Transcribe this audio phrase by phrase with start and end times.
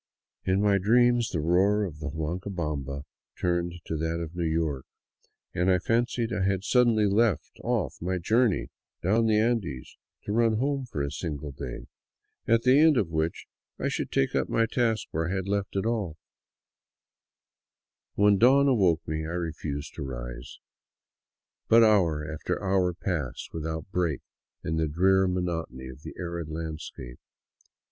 [0.45, 3.03] In my dreams the roar of the Huancabamba
[3.39, 4.83] turned to that of New York,
[5.53, 8.69] and I fancied I had suddenly left off my journey
[9.03, 11.85] down the Andes to run home for a single day,
[12.47, 13.45] at the end of which
[13.77, 16.17] I should take up my task where I had left off.
[18.15, 20.57] 252 APPROACHING INCA LAND When dawn awoke me I refused to rise.
[21.67, 24.21] But hour after hour passed without a break
[24.63, 27.19] in the drear monotony of the arid landscape.